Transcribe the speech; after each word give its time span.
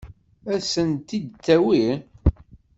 Ad 0.53 0.61
sent-t-id-tawi? 0.73 1.85